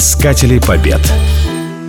Искатели 0.00 0.58
побед. 0.58 1.02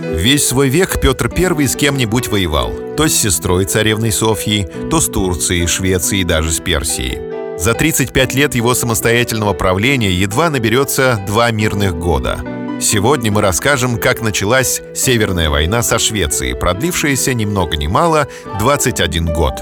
Весь 0.02 0.46
свой 0.46 0.68
век 0.68 1.00
Петр 1.00 1.32
I 1.34 1.66
с 1.66 1.74
кем-нибудь 1.74 2.28
воевал. 2.28 2.70
То 2.94 3.08
с 3.08 3.14
сестрой 3.14 3.64
царевной 3.64 4.12
Софьей, 4.12 4.66
то 4.90 5.00
с 5.00 5.08
Турцией, 5.08 5.66
Швецией 5.66 6.20
и 6.20 6.24
даже 6.24 6.52
с 6.52 6.60
Персией. 6.60 7.58
За 7.58 7.72
35 7.72 8.34
лет 8.34 8.54
его 8.54 8.74
самостоятельного 8.74 9.54
правления 9.54 10.12
едва 10.12 10.50
наберется 10.50 11.24
два 11.26 11.50
мирных 11.52 11.96
года. 11.96 12.38
Сегодня 12.82 13.32
мы 13.32 13.40
расскажем, 13.40 13.98
как 13.98 14.20
началась 14.20 14.82
Северная 14.94 15.48
война 15.48 15.82
со 15.82 15.98
Швецией, 15.98 16.54
продлившаяся 16.54 17.32
ни 17.32 17.46
много 17.46 17.78
ни 17.78 17.86
мало 17.86 18.28
21 18.58 19.32
год. 19.32 19.54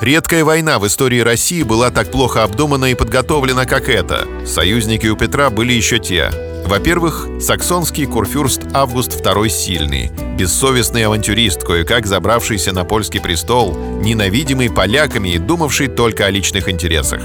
Редкая 0.00 0.42
война 0.42 0.78
в 0.78 0.86
истории 0.86 1.20
России 1.20 1.62
была 1.62 1.90
так 1.90 2.10
плохо 2.10 2.44
обдумана 2.44 2.86
и 2.86 2.94
подготовлена, 2.94 3.66
как 3.66 3.90
эта. 3.90 4.26
Союзники 4.46 5.06
у 5.06 5.16
Петра 5.16 5.50
были 5.50 5.74
еще 5.74 5.98
те. 5.98 6.30
Во-первых, 6.66 7.28
саксонский 7.40 8.06
курфюрст 8.06 8.62
Август 8.72 9.20
II 9.20 9.48
Сильный, 9.48 10.10
бессовестный 10.38 11.04
авантюрист, 11.04 11.62
кое-как 11.62 12.06
забравшийся 12.06 12.72
на 12.72 12.84
польский 12.84 13.20
престол, 13.20 13.76
ненавидимый 14.00 14.70
поляками 14.70 15.30
и 15.30 15.38
думавший 15.38 15.88
только 15.88 16.24
о 16.24 16.30
личных 16.30 16.70
интересах. 16.70 17.20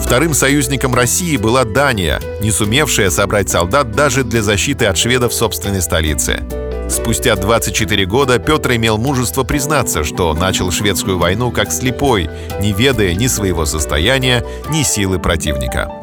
Вторым 0.00 0.34
союзником 0.34 0.94
России 0.94 1.36
была 1.36 1.64
Дания, 1.64 2.20
не 2.40 2.50
сумевшая 2.50 3.10
собрать 3.10 3.48
солдат 3.48 3.92
даже 3.92 4.24
для 4.24 4.42
защиты 4.42 4.86
от 4.86 4.98
шведов 4.98 5.32
собственной 5.32 5.80
столице. 5.80 6.42
Спустя 6.90 7.36
24 7.36 8.04
года 8.04 8.38
Петр 8.40 8.72
имел 8.72 8.98
мужество 8.98 9.44
признаться, 9.44 10.02
что 10.02 10.34
начал 10.34 10.72
шведскую 10.72 11.18
войну 11.18 11.52
как 11.52 11.70
слепой, 11.72 12.28
не 12.60 12.72
ведая 12.72 13.14
ни 13.14 13.28
своего 13.28 13.64
состояния, 13.64 14.44
ни 14.70 14.82
силы 14.82 15.20
противника. 15.20 16.01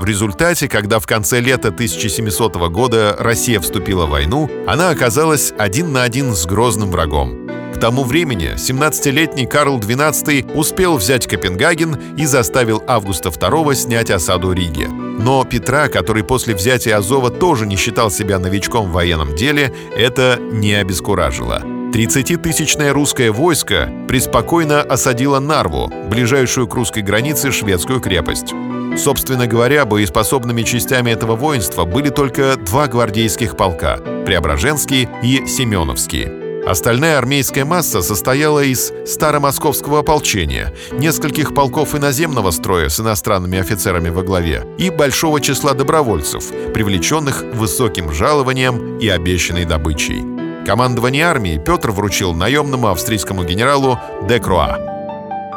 В 0.00 0.04
результате, 0.06 0.66
когда 0.66 0.98
в 0.98 1.06
конце 1.06 1.40
лета 1.40 1.68
1700 1.68 2.56
года 2.70 3.14
Россия 3.18 3.60
вступила 3.60 4.06
в 4.06 4.10
войну, 4.10 4.50
она 4.66 4.88
оказалась 4.88 5.52
один 5.58 5.92
на 5.92 6.04
один 6.04 6.34
с 6.34 6.46
грозным 6.46 6.90
врагом. 6.90 7.46
К 7.74 7.78
тому 7.78 8.04
времени 8.04 8.54
17-летний 8.54 9.44
Карл 9.44 9.78
XII 9.78 10.54
успел 10.54 10.96
взять 10.96 11.26
Копенгаген 11.26 12.16
и 12.16 12.24
заставил 12.24 12.82
Августа 12.86 13.28
II 13.28 13.74
снять 13.74 14.10
осаду 14.10 14.52
Риги. 14.52 14.86
Но 14.86 15.44
Петра, 15.44 15.88
который 15.88 16.24
после 16.24 16.54
взятия 16.54 16.96
Азова 16.96 17.28
тоже 17.28 17.66
не 17.66 17.76
считал 17.76 18.10
себя 18.10 18.38
новичком 18.38 18.88
в 18.88 18.92
военном 18.92 19.36
деле, 19.36 19.70
это 19.94 20.38
не 20.40 20.72
обескуражило. 20.72 21.60
30-тысячное 21.92 22.94
русское 22.94 23.30
войско 23.30 23.92
преспокойно 24.08 24.80
осадило 24.80 25.40
Нарву, 25.40 25.92
ближайшую 26.08 26.68
к 26.68 26.74
русской 26.74 27.02
границе 27.02 27.52
шведскую 27.52 28.00
крепость. 28.00 28.54
Собственно 28.96 29.46
говоря, 29.46 29.84
боеспособными 29.84 30.62
частями 30.62 31.10
этого 31.10 31.36
воинства 31.36 31.84
были 31.84 32.10
только 32.10 32.56
два 32.56 32.86
гвардейских 32.86 33.56
полка– 33.56 33.96
Преображенский 34.26 35.08
и 35.22 35.46
Семеновский. 35.46 36.40
Остальная 36.66 37.16
армейская 37.16 37.64
масса 37.64 38.02
состояла 38.02 38.60
из 38.60 38.92
старомосковского 39.06 40.00
ополчения, 40.00 40.74
нескольких 40.92 41.54
полков 41.54 41.94
иноземного 41.94 42.50
строя 42.50 42.88
с 42.88 43.00
иностранными 43.00 43.58
офицерами 43.58 44.10
во 44.10 44.22
главе 44.22 44.66
и 44.78 44.90
большого 44.90 45.40
числа 45.40 45.72
добровольцев, 45.72 46.50
привлеченных 46.74 47.42
высоким 47.54 48.12
жалованием 48.12 48.98
и 48.98 49.08
обещанной 49.08 49.64
добычей. 49.64 50.22
Командование 50.66 51.24
армии 51.24 51.60
Петр 51.64 51.90
вручил 51.90 52.34
наемному 52.34 52.88
австрийскому 52.88 53.44
генералу 53.44 53.98
Де 54.28 54.38
Круа. 54.38 54.89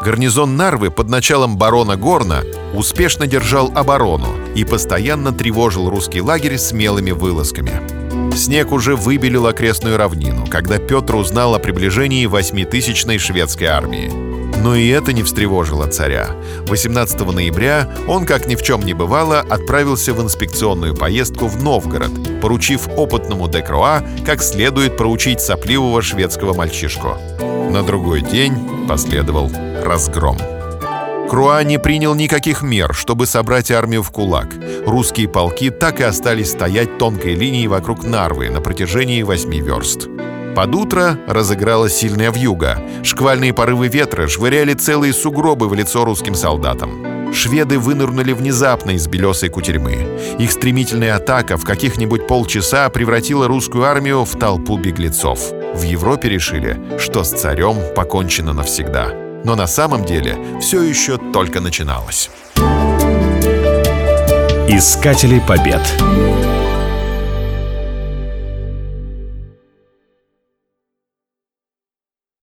Гарнизон 0.03 0.57
Нарвы 0.57 0.91
под 0.91 1.07
началом 1.07 1.57
барона 1.57 1.95
Горна 1.95 2.43
успешно 2.73 3.25
держал 3.25 3.71
оборону 3.73 4.35
и 4.53 4.65
постоянно 4.65 5.31
тревожил 5.31 5.89
русский 5.89 6.21
лагерь 6.21 6.57
смелыми 6.57 7.11
вылазками. 7.11 7.71
Снег 8.35 8.73
уже 8.73 8.97
выбелил 8.97 9.47
окрестную 9.47 9.95
равнину, 9.95 10.45
когда 10.47 10.77
Петр 10.77 11.15
узнал 11.15 11.55
о 11.55 11.59
приближении 11.59 12.25
восьмитысячной 12.25 13.17
шведской 13.17 13.67
армии. 13.67 14.22
Но 14.63 14.75
и 14.75 14.87
это 14.87 15.11
не 15.11 15.23
встревожило 15.23 15.87
царя. 15.87 16.29
18 16.67 17.19
ноября 17.19 17.89
он, 18.07 18.25
как 18.25 18.47
ни 18.47 18.55
в 18.55 18.63
чем 18.63 18.81
не 18.81 18.93
бывало, 18.93 19.41
отправился 19.41 20.13
в 20.13 20.21
инспекционную 20.21 20.95
поездку 20.95 21.47
в 21.47 21.61
Новгород, 21.61 22.39
поручив 22.39 22.87
опытному 22.95 23.49
Декроа 23.49 24.01
как 24.25 24.41
следует 24.41 24.95
проучить 24.95 25.41
сопливого 25.41 26.01
шведского 26.01 26.53
мальчишку. 26.53 27.17
На 27.71 27.83
другой 27.83 28.21
день 28.21 28.53
последовал 28.87 29.51
разгром. 29.83 30.37
Круа 31.29 31.61
не 31.63 31.77
принял 31.77 32.15
никаких 32.15 32.61
мер, 32.61 32.93
чтобы 32.93 33.25
собрать 33.25 33.69
армию 33.69 34.01
в 34.01 34.11
кулак. 34.11 34.47
Русские 34.85 35.27
полки 35.27 35.71
так 35.71 35.99
и 35.99 36.03
остались 36.03 36.51
стоять 36.51 36.97
тонкой 36.97 37.33
линией 37.35 37.67
вокруг 37.67 38.05
Нарвы 38.05 38.49
на 38.49 38.61
протяжении 38.61 39.23
восьми 39.23 39.59
верст. 39.59 40.07
Под 40.55 40.75
утро 40.75 41.17
разыгралась 41.27 41.95
сильная 41.95 42.31
вьюга. 42.31 42.79
Шквальные 43.03 43.53
порывы 43.53 43.87
ветра 43.87 44.27
швыряли 44.27 44.75
целые 44.75 45.11
сугробы 45.11 45.67
в 45.67 45.73
лицо 45.73 46.05
русским 46.05 46.35
солдатам. 46.35 47.33
Шведы 47.33 47.79
вынырнули 47.79 48.33
внезапно 48.33 48.91
из 48.91 49.07
белесой 49.07 49.49
кутерьмы. 49.49 50.19
Их 50.37 50.51
стремительная 50.51 51.15
атака 51.15 51.57
в 51.57 51.63
каких-нибудь 51.63 52.27
полчаса 52.27 52.87
превратила 52.89 53.47
русскую 53.47 53.85
армию 53.85 54.23
в 54.25 54.37
толпу 54.37 54.77
беглецов. 54.77 55.39
В 55.73 55.81
Европе 55.81 56.29
решили, 56.29 56.79
что 56.99 57.23
с 57.23 57.31
царем 57.31 57.77
покончено 57.95 58.53
навсегда. 58.53 59.07
Но 59.43 59.55
на 59.55 59.65
самом 59.65 60.05
деле 60.05 60.37
все 60.61 60.83
еще 60.83 61.17
только 61.17 61.61
начиналось. 61.61 62.29
Искатели 64.69 65.41
побед. 65.45 65.81